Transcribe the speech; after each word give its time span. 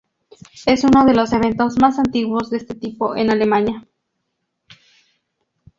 Es 0.65 0.83
uno 0.83 1.05
de 1.05 1.13
los 1.13 1.31
eventos 1.31 1.77
más 1.79 1.99
antiguos 1.99 2.49
de 2.49 2.57
este 2.57 2.73
tipo 2.73 3.15
en 3.15 3.29
Alemania. 3.29 3.87